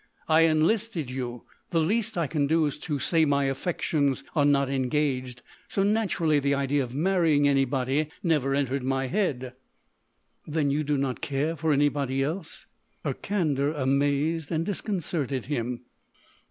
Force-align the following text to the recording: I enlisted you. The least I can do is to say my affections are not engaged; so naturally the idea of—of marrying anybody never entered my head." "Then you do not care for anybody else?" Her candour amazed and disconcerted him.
I 0.27 0.45
enlisted 0.45 1.11
you. 1.11 1.43
The 1.69 1.79
least 1.79 2.17
I 2.17 2.25
can 2.25 2.47
do 2.47 2.65
is 2.65 2.79
to 2.79 2.97
say 2.97 3.23
my 3.23 3.43
affections 3.43 4.23
are 4.35 4.45
not 4.45 4.67
engaged; 4.67 5.43
so 5.67 5.83
naturally 5.83 6.39
the 6.39 6.55
idea 6.55 6.83
of—of 6.83 6.95
marrying 6.95 7.47
anybody 7.47 8.09
never 8.23 8.55
entered 8.55 8.81
my 8.81 9.05
head." 9.05 9.53
"Then 10.47 10.71
you 10.71 10.83
do 10.83 10.97
not 10.97 11.21
care 11.21 11.55
for 11.55 11.71
anybody 11.71 12.23
else?" 12.23 12.65
Her 13.05 13.13
candour 13.13 13.73
amazed 13.77 14.51
and 14.51 14.65
disconcerted 14.65 15.45
him. 15.45 15.81